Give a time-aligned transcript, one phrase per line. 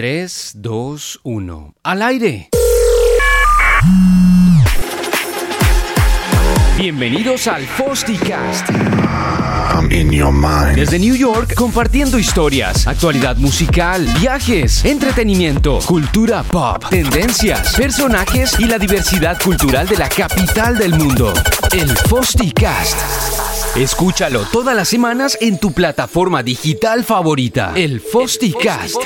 [0.00, 1.74] 3, 2, 1.
[1.82, 2.48] ¡Al aire!
[6.78, 8.70] Bienvenidos al Fosticast.
[8.70, 10.76] I'm in your mind.
[10.76, 18.78] Desde New York, compartiendo historias, actualidad musical, viajes, entretenimiento, cultura pop, tendencias, personajes y la
[18.78, 21.34] diversidad cultural de la capital del mundo.
[21.72, 23.39] El Fosticast.
[23.76, 27.72] Escúchalo todas las semanas en tu plataforma digital favorita.
[27.76, 28.96] El Fosticast.